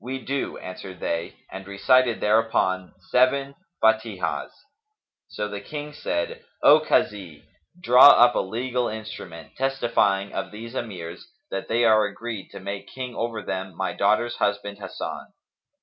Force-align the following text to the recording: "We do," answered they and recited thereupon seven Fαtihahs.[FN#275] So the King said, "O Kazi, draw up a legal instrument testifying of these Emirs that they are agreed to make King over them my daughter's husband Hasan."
"We 0.00 0.24
do," 0.24 0.56
answered 0.56 1.00
they 1.00 1.36
and 1.50 1.66
recited 1.66 2.18
thereupon 2.18 2.94
seven 3.10 3.54
Fαtihahs.[FN#275] 3.82 4.50
So 5.28 5.46
the 5.46 5.60
King 5.60 5.92
said, 5.92 6.42
"O 6.62 6.80
Kazi, 6.80 7.44
draw 7.78 8.12
up 8.12 8.34
a 8.34 8.38
legal 8.40 8.88
instrument 8.88 9.56
testifying 9.58 10.32
of 10.32 10.50
these 10.52 10.74
Emirs 10.74 11.26
that 11.50 11.68
they 11.68 11.84
are 11.84 12.06
agreed 12.06 12.48
to 12.52 12.60
make 12.60 12.88
King 12.94 13.14
over 13.14 13.42
them 13.42 13.76
my 13.76 13.92
daughter's 13.92 14.36
husband 14.36 14.78
Hasan." 14.78 15.34